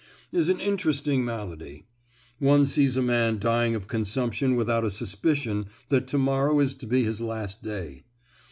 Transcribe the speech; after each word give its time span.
"is 0.31 0.49
an 0.49 0.59
interesting 0.59 1.23
malady. 1.23 1.85
One 2.39 2.65
sees 2.65 2.97
a 2.97 3.03
man 3.03 3.37
dying 3.37 3.75
of 3.75 3.87
consumption 3.87 4.55
without 4.55 4.83
a 4.83 4.89
suspicion 4.89 5.67
that 5.89 6.07
to 6.07 6.17
morrow 6.17 6.59
is 6.59 6.73
to 6.77 6.87
be 6.87 7.03
his 7.03 7.21
last 7.21 7.61
day. 7.61 8.03